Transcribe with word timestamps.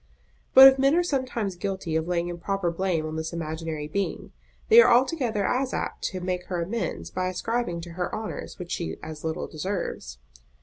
But 0.55 0.67
if 0.67 0.79
men 0.79 0.95
are 0.95 1.03
sometimes 1.03 1.55
guilty 1.55 1.95
of 1.95 2.07
laying 2.07 2.27
improper 2.27 2.71
blame 2.71 3.05
on 3.05 3.17
this 3.17 3.33
imaginary 3.33 3.87
being, 3.87 4.31
they 4.67 4.81
are 4.81 4.91
altogether 4.91 5.45
as 5.45 5.75
apt 5.75 6.03
to 6.05 6.19
make 6.19 6.45
her 6.47 6.59
amends 6.63 7.11
by 7.11 7.27
ascribing 7.27 7.81
to 7.81 7.91
her 7.91 8.11
honours 8.15 8.57
which 8.57 8.71
she 8.71 8.95
as 9.03 9.23
little 9.23 9.45
deserves. 9.45 10.17